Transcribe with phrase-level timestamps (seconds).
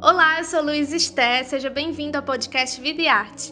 [0.00, 3.50] Olá, eu sou Luiz Esté, seja bem-vindo ao podcast Vida e Arte.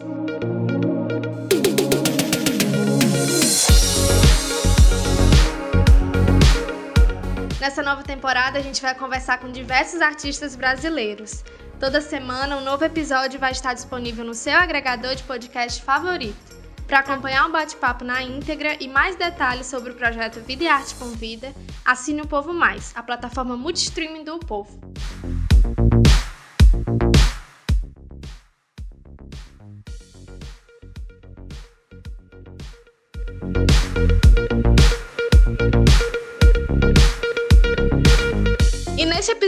[7.60, 11.42] Nessa nova temporada, a gente vai conversar com diversos artistas brasileiros.
[11.80, 16.56] Toda semana, um novo episódio vai estar disponível no seu agregador de podcast favorito.
[16.86, 20.94] Para acompanhar o bate-papo na íntegra e mais detalhes sobre o projeto Vida e Arte
[20.94, 21.52] com Vida,
[21.84, 24.78] assine o Povo Mais, a plataforma multistreaming do Povo.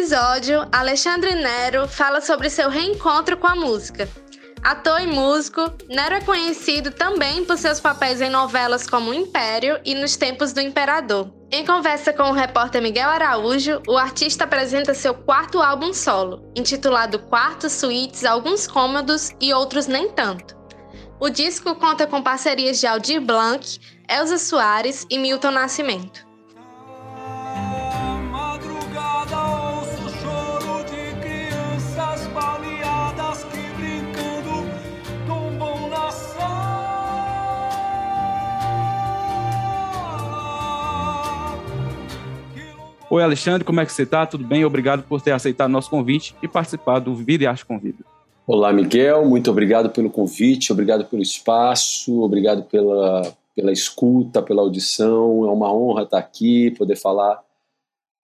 [0.08, 4.08] Episódio, Alexandre Nero fala sobre seu reencontro com a música.
[4.62, 9.94] Ator e músico, Nero é conhecido também por seus papéis em novelas como Império e
[9.94, 11.30] Nos Tempos do Imperador.
[11.52, 17.18] Em conversa com o repórter Miguel Araújo, o artista apresenta seu quarto álbum solo, intitulado
[17.18, 20.56] Quartos, Suítes, Alguns Cômodos e Outros Nem Tanto.
[21.20, 23.78] O disco conta com parcerias de Aldir Blanc,
[24.08, 26.27] Elza Soares e Milton Nascimento.
[43.10, 44.26] Oi, Alexandre, como é que você está?
[44.26, 44.66] Tudo bem?
[44.66, 48.04] Obrigado por ter aceitado nosso convite e participar do Vida e Arte Convida.
[48.46, 53.22] Olá, Miguel, muito obrigado pelo convite, obrigado pelo espaço, obrigado pela,
[53.56, 55.46] pela escuta, pela audição.
[55.46, 57.42] É uma honra estar aqui, poder falar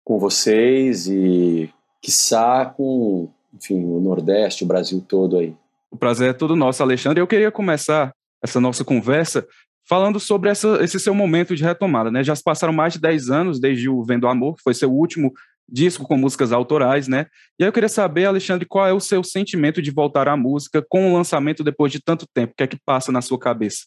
[0.05, 1.71] com vocês e,
[2.03, 5.55] quiçá, com enfim, o Nordeste, o Brasil todo aí.
[5.91, 7.23] O prazer é todo nosso, Alexandre.
[7.23, 9.47] Eu queria começar essa nossa conversa
[9.89, 12.11] falando sobre essa, esse seu momento de retomada.
[12.11, 12.25] Né?
[12.25, 15.33] Já se passaram mais de 10 anos desde o Vendo Amor, que foi seu último
[15.69, 17.27] disco com músicas autorais, né?
[17.59, 20.85] E aí eu queria saber, Alexandre, qual é o seu sentimento de voltar à música
[20.89, 22.53] com o lançamento depois de tanto tempo?
[22.53, 23.87] O que é que passa na sua cabeça?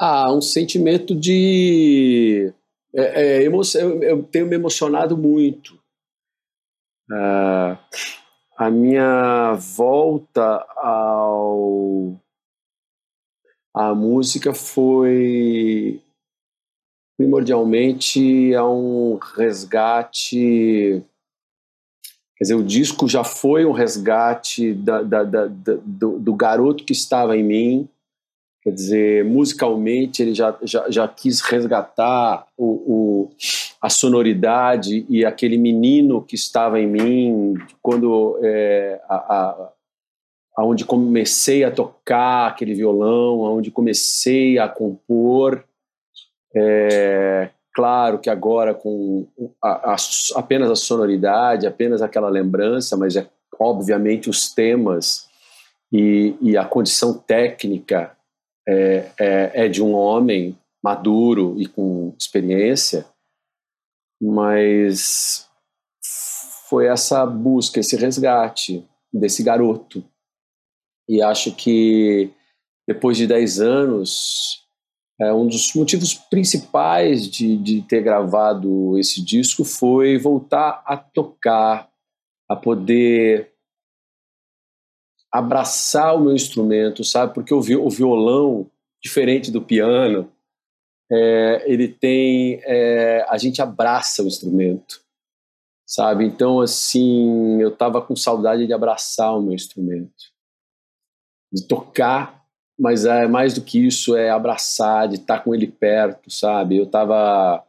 [0.00, 2.52] Ah, um sentimento de...
[2.94, 3.60] É, é, emo...
[4.02, 5.74] eu, tenho me emocionado muito.
[7.10, 7.76] Uh,
[8.56, 12.18] a minha volta ao
[13.78, 16.00] a música foi
[17.16, 21.00] primordialmente a um resgate.
[22.36, 26.92] Quer dizer, o disco já foi um resgate da, da, da, do, do, garoto que
[26.92, 27.88] estava em mim.
[28.64, 33.30] Quer dizer, musicalmente ele já, já, já quis resgatar o, o,
[33.80, 39.70] a sonoridade e aquele menino que estava em mim quando é, a,
[40.58, 45.64] aonde comecei a tocar aquele violão, aonde comecei a compor.
[46.52, 49.28] É, claro que agora com
[49.62, 49.96] a, a,
[50.34, 53.24] apenas a sonoridade, apenas aquela lembrança, mas é
[53.56, 55.28] obviamente os temas
[55.92, 58.16] e, e a condição técnica
[58.66, 63.06] é, é, é, de um homem maduro e com experiência,
[64.20, 65.48] mas
[66.68, 70.04] foi essa busca, esse resgate desse garoto
[71.08, 72.30] e acho que
[72.86, 74.66] depois de 10 anos,
[75.20, 81.90] é, um dos motivos principais de, de ter gravado esse disco foi voltar a tocar,
[82.48, 83.52] a poder
[85.32, 87.34] abraçar o meu instrumento, sabe?
[87.34, 88.70] Porque o, violão,
[89.02, 90.30] diferente do piano,
[91.10, 92.60] é, ele tem.
[92.64, 95.02] É, a gente abraça o instrumento,
[95.86, 96.24] sabe?
[96.24, 100.37] Então, assim, eu tava com saudade de abraçar o meu instrumento
[101.52, 102.44] de tocar,
[102.78, 106.76] mas é mais do que isso, é abraçar, de estar com ele perto, sabe?
[106.76, 107.64] Eu estava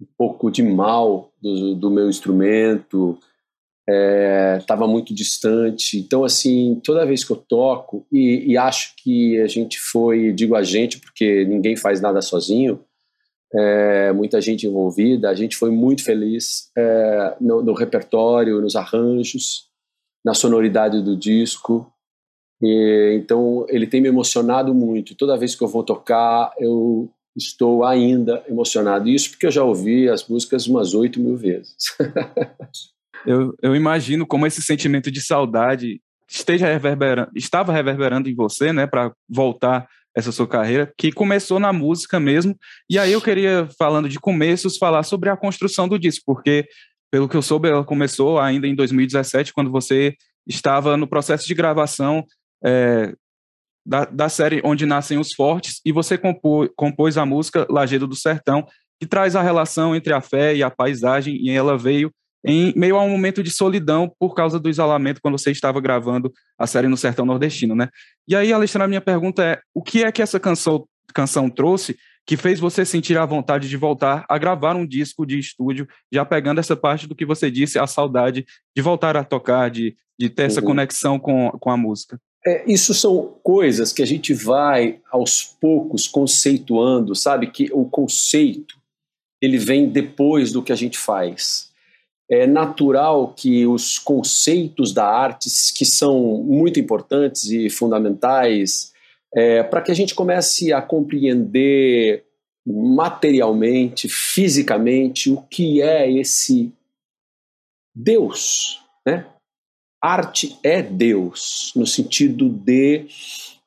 [0.00, 3.18] um pouco de mal do, do meu instrumento,
[4.58, 5.98] estava é, muito distante.
[5.98, 10.54] Então, assim, toda vez que eu toco, e, e, acho que a gente foi, digo
[10.54, 12.84] a gente, porque ninguém faz nada sozinho,
[13.54, 19.66] é, muita gente envolvida, a gente foi muito feliz é, no, no repertório, nos arranjos,
[20.24, 21.91] na sonoridade do disco.
[22.62, 25.16] E, então ele tem me emocionado muito.
[25.16, 29.08] Toda vez que eu vou tocar, eu estou ainda emocionado.
[29.08, 31.74] Isso porque eu já ouvi as músicas umas oito mil vezes.
[33.26, 38.86] eu, eu imagino como esse sentimento de saudade esteja reverberando, estava reverberando em você, né,
[38.86, 42.56] para voltar essa sua carreira, que começou na música mesmo.
[42.88, 46.66] E aí eu queria, falando de começos, falar sobre a construção do disco, porque,
[47.10, 50.14] pelo que eu soube, ela começou ainda em 2017, quando você
[50.46, 52.24] estava no processo de gravação
[52.64, 53.14] é,
[53.84, 58.14] da, da, série Onde Nascem os Fortes, e você compô, compôs a música Lajedo do
[58.14, 58.66] Sertão,
[59.00, 62.12] que traz a relação entre a fé e a paisagem, e ela veio
[62.44, 66.32] em meio a um momento de solidão por causa do isolamento quando você estava gravando
[66.58, 67.88] a série no Sertão Nordestino, né?
[68.26, 71.96] E aí, Alexandre, a minha pergunta é: o que é que essa canção, canção trouxe
[72.26, 76.24] que fez você sentir a vontade de voltar a gravar um disco de estúdio, já
[76.24, 78.44] pegando essa parte do que você disse, a saudade
[78.76, 80.66] de voltar a tocar, de, de ter essa uhum.
[80.66, 82.18] conexão com, com a música?
[82.44, 87.46] É, isso são coisas que a gente vai aos poucos conceituando, sabe?
[87.46, 88.76] Que o conceito
[89.40, 91.70] ele vem depois do que a gente faz.
[92.30, 98.92] É natural que os conceitos da arte, que são muito importantes e fundamentais,
[99.34, 102.24] é, para que a gente comece a compreender
[102.64, 106.72] materialmente, fisicamente, o que é esse
[107.94, 109.26] Deus, né?
[110.02, 113.06] Arte é Deus, no sentido de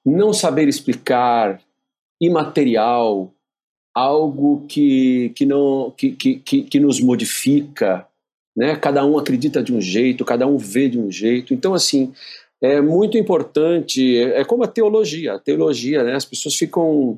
[0.06, 1.62] não saber explicar,
[2.22, 3.34] imaterial,
[3.96, 8.06] algo que, que, não, que, que, que, nos modifica,
[8.56, 8.76] né?
[8.76, 11.54] cada um acredita de um jeito, cada um vê de um jeito.
[11.54, 12.14] Então, assim,
[12.62, 16.16] é muito importante, é como a teologia, a teologia, né?
[16.16, 17.18] as pessoas ficam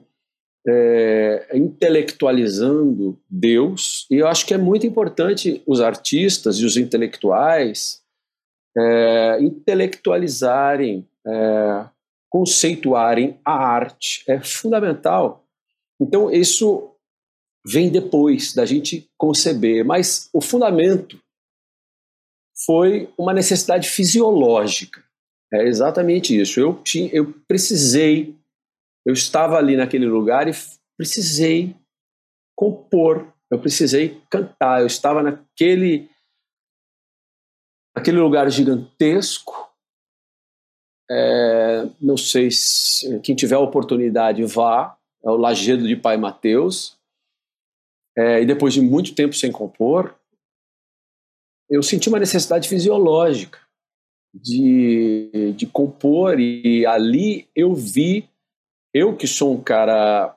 [0.67, 8.05] é, intelectualizando Deus, e eu acho que é muito importante os artistas e os intelectuais
[8.77, 11.85] é, intelectualizarem, é,
[12.29, 14.23] conceituarem a arte.
[14.27, 15.43] É fundamental.
[15.99, 16.91] Então, isso
[17.65, 21.19] vem depois da gente conceber, mas o fundamento
[22.65, 25.03] foi uma necessidade fisiológica.
[25.53, 26.59] É exatamente isso.
[26.59, 28.35] Eu, tinha, eu precisei,
[29.05, 30.51] eu estava ali naquele lugar e
[30.97, 31.75] precisei
[32.55, 36.09] compor, eu precisei cantar, eu estava naquele
[37.97, 39.67] aquele lugar gigantesco.
[41.09, 46.97] É, não sei se quem tiver a oportunidade vá, é o Lagedo de Pai Mateus.
[48.15, 50.15] É, e depois de muito tempo sem compor,
[51.69, 53.59] eu senti uma necessidade fisiológica
[54.33, 58.27] de, de compor, e ali eu vi,
[58.93, 60.35] eu que sou um cara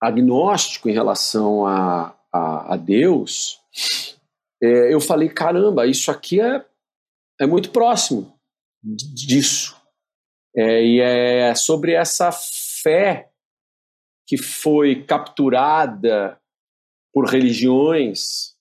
[0.00, 3.60] agnóstico em relação a, a, a Deus,
[4.66, 6.64] é, eu falei: caramba, isso aqui é,
[7.40, 8.36] é muito próximo
[8.82, 9.76] disso.
[10.56, 13.30] É, e é sobre essa fé
[14.26, 16.40] que foi capturada
[17.12, 18.56] por religiões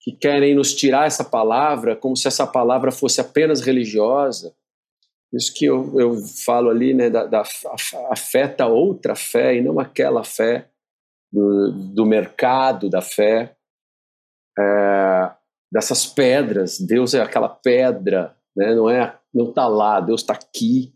[0.00, 4.54] que querem nos tirar essa palavra como se essa palavra fosse apenas religiosa.
[5.32, 7.42] Isso que eu, eu falo ali, né, da, da
[8.10, 10.70] afeta outra fé e não aquela fé
[11.32, 13.56] do, do mercado da fé
[14.58, 15.34] é,
[15.72, 16.80] dessas pedras.
[16.80, 18.74] Deus é aquela pedra, né?
[18.74, 20.00] não é, não está lá.
[20.00, 20.92] Deus está aqui.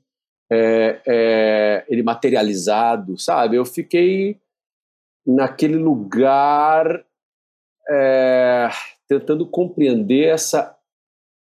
[0.52, 3.56] É, é, ele materializado, sabe?
[3.56, 4.40] Eu fiquei
[5.24, 7.04] naquele lugar
[7.88, 8.68] é,
[9.08, 10.76] tentando compreender essa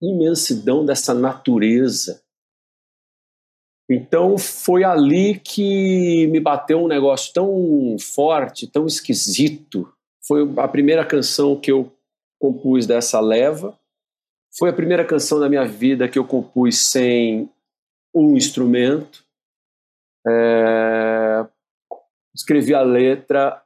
[0.03, 2.23] imensidão dessa natureza.
[3.89, 9.89] Então foi ali que me bateu um negócio tão forte, tão esquisito.
[10.27, 11.96] Foi a primeira canção que eu
[12.39, 13.79] compus dessa leva.
[14.59, 17.51] Foi a primeira canção da minha vida que eu compus sem
[18.15, 19.25] um instrumento.
[20.27, 21.47] É...
[22.35, 23.63] Escrevi a letra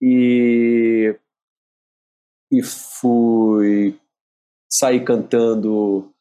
[0.00, 1.14] e,
[2.50, 3.98] e fui
[4.70, 6.12] sair cantando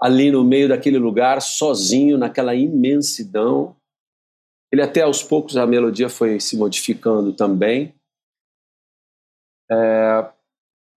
[0.00, 3.76] ali no meio daquele lugar, sozinho, naquela imensidão.
[4.72, 7.94] Ele até aos poucos a melodia foi se modificando também.
[9.70, 10.30] É,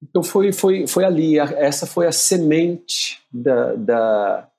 [0.01, 4.49] então foi, foi, foi ali, essa foi a semente da, da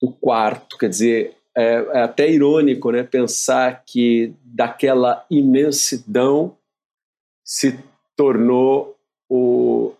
[0.00, 6.56] do quarto, quer dizer, é, é, até irônico né, pensar que daquela imensidão
[7.44, 7.76] se
[8.16, 8.96] tornou
[9.28, 9.92] o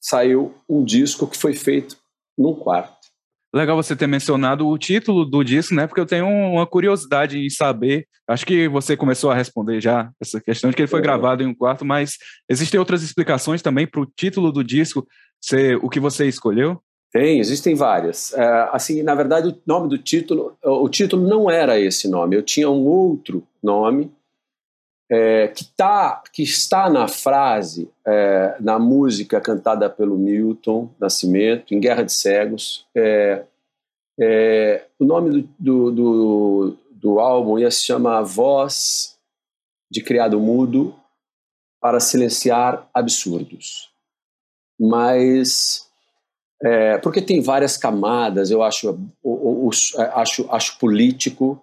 [0.00, 1.98] saiu um disco que foi feito
[2.36, 3.03] num quarto.
[3.54, 5.86] Legal você ter mencionado o título do disco, né?
[5.86, 8.04] Porque eu tenho uma curiosidade em saber.
[8.26, 11.02] Acho que você começou a responder já essa questão de que ele foi é.
[11.02, 12.16] gravado em um quarto, mas
[12.48, 15.06] existem outras explicações também para o título do disco
[15.40, 16.80] ser o que você escolheu?
[17.12, 18.32] Tem, existem várias.
[18.32, 22.34] É, assim, na verdade, o nome do título, o título não era esse nome.
[22.34, 24.10] Eu tinha um outro nome
[25.10, 31.80] é, que, tá, que está na frase, é, na música cantada pelo Milton Nascimento, em
[31.80, 32.86] Guerra de Cegos.
[32.94, 33.44] É,
[34.18, 39.18] é o nome do, do, do, do álbum ia se chamar Voz
[39.90, 40.94] de Criado Mudo
[41.80, 43.92] para Silenciar Absurdos.
[44.80, 45.88] Mas
[46.62, 49.70] é, porque tem várias camadas, eu acho, o, o, o,
[50.14, 51.62] acho, acho político,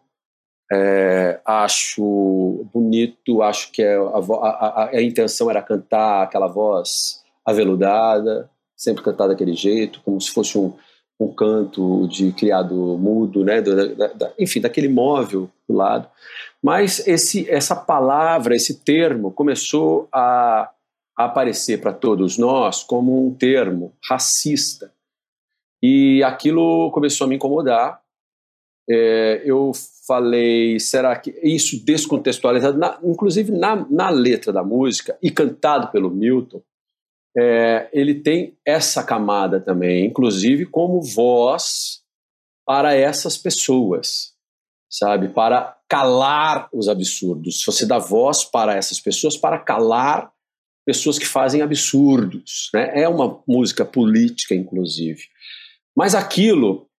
[0.71, 8.49] é, acho bonito, acho que é a, a, a, intenção era cantar aquela voz aveludada,
[8.75, 10.73] sempre cantada daquele jeito, como se fosse um,
[11.19, 13.61] um canto de criado mudo, né?
[13.61, 16.07] Da, da, enfim, daquele móvel do lado.
[16.63, 20.69] Mas esse, essa palavra, esse termo, começou a,
[21.17, 24.91] a aparecer para todos nós como um termo racista.
[25.83, 27.99] E aquilo começou a me incomodar.
[28.89, 29.71] É, eu
[30.11, 36.09] falei, será que isso descontextualizado, na, inclusive na, na letra da música e cantado pelo
[36.09, 36.61] Milton,
[37.37, 42.01] é, ele tem essa camada também, inclusive como voz
[42.67, 44.33] para essas pessoas,
[44.91, 45.29] sabe?
[45.29, 47.63] Para calar os absurdos.
[47.65, 50.29] Você dá voz para essas pessoas, para calar
[50.85, 52.69] pessoas que fazem absurdos.
[52.73, 53.03] Né?
[53.03, 55.21] É uma música política, inclusive.
[55.95, 56.89] Mas aquilo,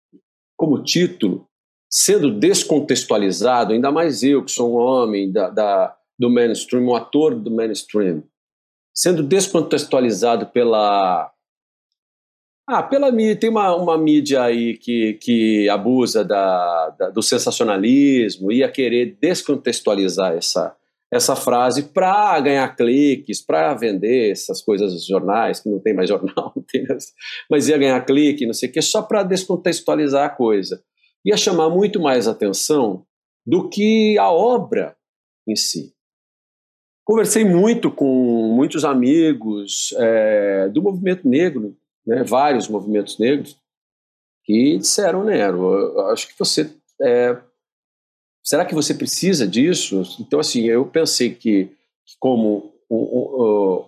[0.56, 1.46] como título,
[1.92, 7.34] sendo descontextualizado, ainda mais eu, que sou um homem da, da do mainstream, um ator
[7.34, 8.22] do mainstream,
[8.94, 11.30] sendo descontextualizado pela
[12.66, 18.52] ah, pela mídia, tem uma, uma mídia aí que, que abusa da, da do sensacionalismo,
[18.52, 20.74] ia querer descontextualizar essa,
[21.12, 26.08] essa frase para ganhar cliques, para vender essas coisas nos jornais, que não tem mais
[26.08, 26.86] jornal, tem,
[27.50, 30.80] mas ia ganhar clique, não sei o quê, só para descontextualizar a coisa.
[31.24, 33.06] Ia chamar muito mais atenção
[33.46, 34.96] do que a obra
[35.46, 35.94] em si.
[37.04, 41.76] Conversei muito com muitos amigos é, do movimento negro,
[42.06, 43.56] né, vários movimentos negros,
[44.44, 46.72] que disseram, Nero, acho que você.
[47.00, 47.36] É,
[48.42, 50.02] será que você precisa disso?
[50.20, 51.72] Então, assim, eu pensei que,
[52.18, 53.84] como um,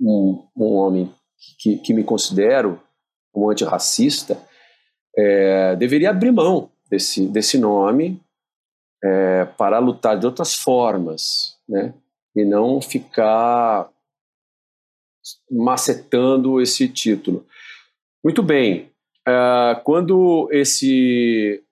[0.00, 1.12] um, um homem
[1.58, 2.80] que, que, me considero
[3.34, 4.40] um antirracista,
[5.16, 8.20] é, deveria abrir mão desse, desse nome
[9.02, 11.94] é, para lutar de outras formas, né?
[12.34, 13.90] e não ficar
[15.50, 17.46] macetando esse título.
[18.24, 18.90] Muito bem,
[19.28, 21.62] uh, quando esse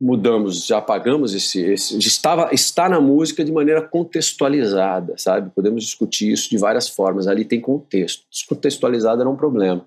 [0.00, 5.50] mudamos, já apagamos esse, esse estava está na música de maneira contextualizada, sabe?
[5.54, 7.28] Podemos discutir isso de várias formas.
[7.28, 8.24] Ali tem contexto.
[8.30, 9.84] Descontextualizado era um problema.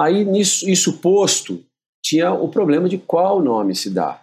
[0.00, 1.62] Aí nisso isso posto
[2.02, 4.22] tinha o problema de qual nome se dá.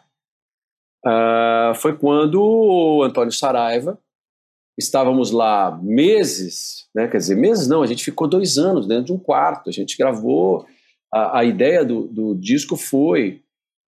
[1.06, 4.00] Uh, foi quando o Antônio Saraiva
[4.78, 7.08] estávamos lá meses, né?
[7.08, 9.98] quer dizer, meses não, a gente ficou dois anos dentro de um quarto, a gente
[9.98, 10.66] gravou,
[11.14, 13.42] a, a ideia do, do, disco foi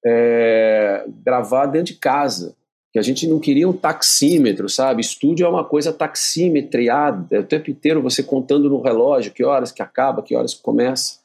[0.05, 2.57] é, gravar dentro de casa,
[2.93, 5.01] que a gente não queria um taxímetro, sabe?
[5.01, 9.71] Estúdio é uma coisa taxímetriada, é o tempo inteiro você contando no relógio que horas
[9.71, 11.22] que acaba, que horas que começa.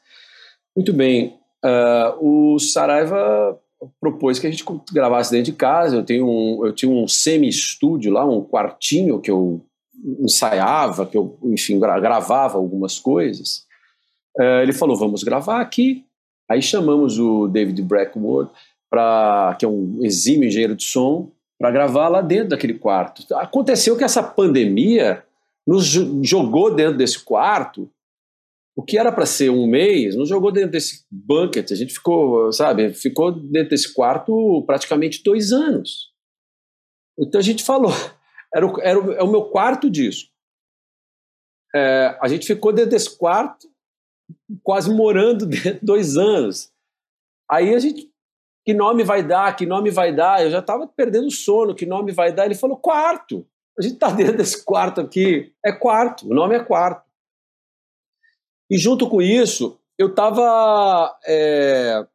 [0.78, 3.58] Muito bem, uh, o Saraiva
[4.00, 5.96] propôs que a gente gravasse dentro de casa.
[5.96, 9.60] Eu tenho um, eu tinha um semi-estúdio lá, um quartinho que eu
[10.20, 13.66] ensaiava, que eu, enfim, gravava algumas coisas.
[14.38, 16.04] Uh, ele falou: vamos gravar aqui.
[16.48, 18.48] Aí chamamos o David Brackwood,
[18.88, 23.34] pra, que é um exímio engenheiro de som, para gravar lá dentro daquele quarto.
[23.34, 25.24] Aconteceu que essa pandemia
[25.66, 25.86] nos
[26.22, 27.90] jogou dentro desse quarto
[28.78, 31.72] o que era para ser um mês, nos jogou dentro desse bucket.
[31.72, 36.12] A gente ficou, sabe, ficou dentro desse quarto praticamente dois anos.
[37.18, 37.90] Então a gente falou,
[38.54, 40.30] era o, era o, é o meu quarto disco.
[41.74, 43.68] É, a gente ficou dentro desse quarto,
[44.62, 46.70] quase morando dentro dois anos.
[47.50, 48.08] Aí a gente,
[48.64, 49.56] que nome vai dar?
[49.56, 50.44] Que nome vai dar?
[50.44, 51.74] Eu já estava perdendo sono.
[51.74, 52.46] Que nome vai dar?
[52.46, 53.44] Ele falou quarto.
[53.76, 55.52] A gente está dentro desse quarto aqui.
[55.66, 56.30] É quarto.
[56.30, 57.07] O nome é quarto.
[58.70, 62.06] E junto com isso, eu estava é,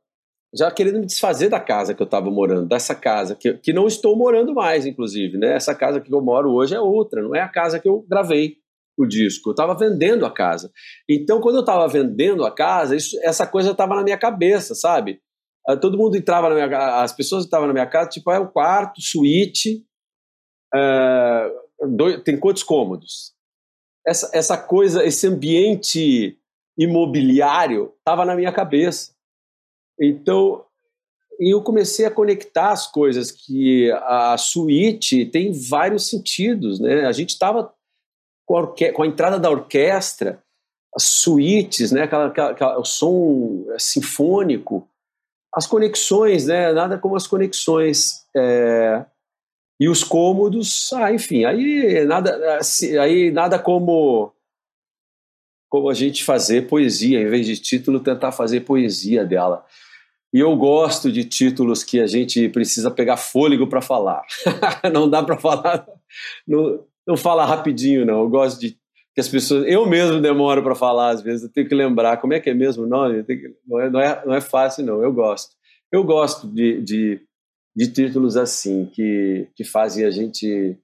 [0.54, 3.88] já querendo me desfazer da casa que eu estava morando, dessa casa, que, que não
[3.88, 5.38] estou morando mais, inclusive.
[5.38, 5.56] Né?
[5.56, 8.58] Essa casa que eu moro hoje é outra, não é a casa que eu gravei
[8.98, 9.50] o disco.
[9.50, 10.72] Eu estava vendendo a casa.
[11.10, 15.20] Então, quando eu estava vendendo a casa, isso, essa coisa estava na minha cabeça, sabe?
[15.68, 18.52] Ah, todo mundo entrava na minha as pessoas estavam na minha casa, tipo, é o
[18.52, 19.84] quarto, suíte,
[20.76, 21.52] é,
[21.90, 23.34] dois, tem quantos cômodos?
[24.06, 26.38] Essa, essa coisa, esse ambiente
[26.78, 29.14] imobiliário estava na minha cabeça.
[30.00, 30.66] Então,
[31.40, 37.06] eu comecei a conectar as coisas que a suíte tem vários sentidos, né?
[37.06, 37.74] A gente estava
[38.46, 40.44] com, com, a entrada da orquestra,
[40.96, 42.04] as suítes, né?
[42.04, 44.88] Aquela, aquela, o som sinfônico,
[45.54, 46.72] as conexões, né?
[46.74, 49.06] Nada como as conexões é,
[49.80, 52.60] e os cômodos, ah, enfim, aí nada,
[53.02, 54.33] aí nada como
[55.74, 59.66] como a gente fazer poesia, em vez de título, tentar fazer poesia dela.
[60.32, 64.22] E eu gosto de títulos que a gente precisa pegar fôlego para falar.
[64.94, 65.84] não dá para falar,
[66.48, 68.20] não, não fala rapidinho, não.
[68.20, 68.78] Eu gosto de
[69.16, 69.66] que as pessoas.
[69.68, 72.54] Eu mesmo demoro para falar, às vezes, eu tenho que lembrar como é que é
[72.54, 73.24] mesmo o nome.
[73.24, 75.02] Que, não, é, não, é, não é fácil, não.
[75.02, 75.56] Eu gosto.
[75.92, 77.22] Eu gosto de, de,
[77.76, 80.78] de títulos assim, que, que fazem a gente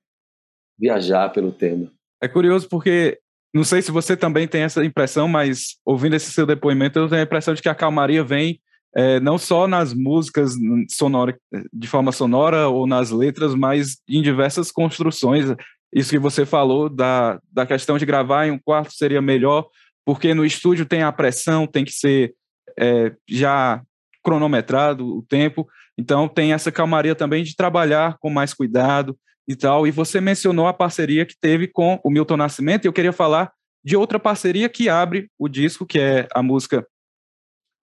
[0.79, 1.91] viajar pelo tema.
[2.19, 3.19] É curioso porque
[3.53, 7.22] não sei se você também tem essa impressão, mas ouvindo esse seu depoimento, eu tenho
[7.22, 8.60] a impressão de que a calmaria vem
[8.96, 10.53] é, não só nas músicas
[10.89, 11.38] sonora,
[11.72, 15.46] de forma sonora ou nas letras, mas em diversas construções.
[15.94, 19.68] Isso que você falou da, da questão de gravar em um quarto seria melhor,
[20.06, 22.34] porque no estúdio tem a pressão, tem que ser
[22.77, 23.82] é, já
[24.24, 29.18] cronometrado o tempo, então tem essa calmaria também de trabalhar com mais cuidado
[29.50, 29.88] e tal.
[29.88, 33.51] E você mencionou a parceria que teve com o Milton Nascimento, e eu queria falar
[33.84, 36.86] de outra parceria que abre o disco, que é a música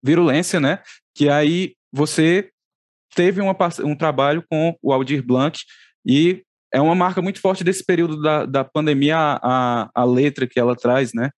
[0.04, 0.80] Virulência, né?
[1.16, 2.50] Que aí você
[3.16, 3.56] teve uma,
[3.86, 5.58] um trabalho com o Aldir Blanc
[6.06, 6.44] e
[6.74, 10.76] é uma marca muito forte desse período da, da pandemia, a, a letra que ela
[10.76, 11.30] traz, né?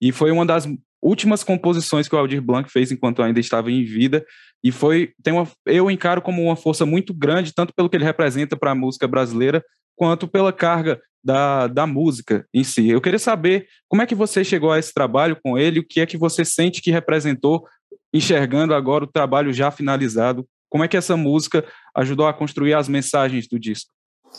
[0.00, 0.66] E foi uma das
[1.04, 4.24] últimas composições que o Aldir Blanc fez enquanto ainda estava em vida
[4.62, 8.04] e foi tem uma eu encaro como uma força muito grande tanto pelo que ele
[8.04, 9.62] representa para a música brasileira
[9.94, 12.88] quanto pela carga da, da música em si.
[12.88, 16.00] Eu queria saber como é que você chegou a esse trabalho com ele, o que
[16.00, 17.66] é que você sente que representou
[18.12, 20.46] enxergando agora o trabalho já finalizado?
[20.68, 21.64] Como é que essa música
[21.96, 23.90] ajudou a construir as mensagens do disco?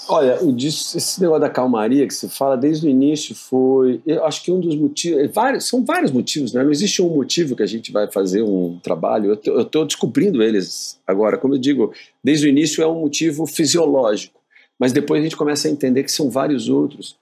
[0.08, 4.44] Olha, o esse negócio da calmaria que você fala desde o início foi, eu acho
[4.44, 6.64] que um dos motivos, é vários, são vários motivos, né?
[6.64, 9.40] Não existe um motivo que a gente vai fazer um trabalho.
[9.46, 11.38] Eu estou descobrindo eles agora.
[11.38, 14.40] Como eu digo, desde o início é um motivo fisiológico,
[14.78, 17.18] mas depois a gente começa a entender que são vários outros.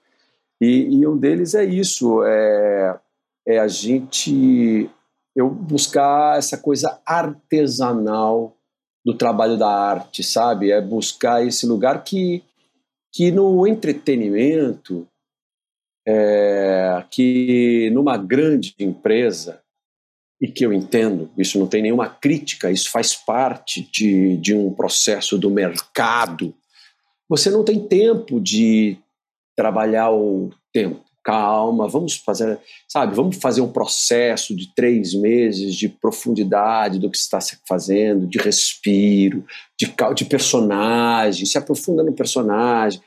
[0.60, 2.98] E, e um deles é isso, é,
[3.46, 4.90] é a gente
[5.34, 8.56] eu buscar essa coisa artesanal
[9.04, 10.70] do trabalho da arte, sabe?
[10.70, 12.42] É buscar esse lugar que,
[13.14, 15.06] que no entretenimento,
[16.06, 19.62] é, que numa grande empresa,
[20.40, 24.74] e que eu entendo, isso não tem nenhuma crítica, isso faz parte de, de um
[24.74, 26.52] processo do mercado,
[27.28, 28.98] você não tem tempo de
[29.56, 35.88] trabalhar o tempo calma, vamos fazer, sabe, vamos fazer um processo de três meses de
[35.88, 39.44] profundidade do que está se fazendo, de respiro,
[39.80, 43.00] de, de personagem, se aprofunda no personagem.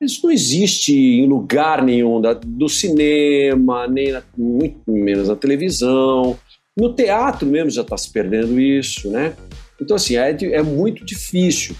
[0.00, 6.38] Isso não existe em lugar nenhum da, do cinema, nem na, muito menos na televisão.
[6.76, 9.34] No teatro mesmo já está se perdendo isso, né?
[9.80, 11.76] Então, assim, é, é muito difícil.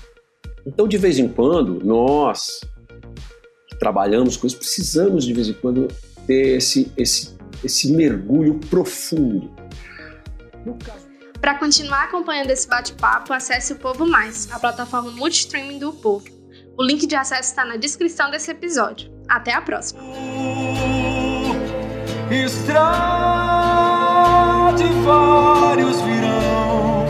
[0.66, 2.61] Então, de vez em quando, nós,
[3.79, 5.88] trabalhamos com isso, precisamos de vez em quando
[6.27, 9.51] ter esse, esse, esse mergulho profundo.
[11.41, 16.27] Para continuar acompanhando esse bate-papo, acesse o Povo Mais, a plataforma multistreaming do Povo.
[16.77, 19.11] O link de acesso está na descrição desse episódio.
[19.29, 20.01] Até a próxima!
[22.31, 22.85] Estrade
[25.05, 27.07] vários virão,